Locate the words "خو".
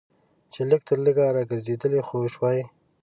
2.07-2.17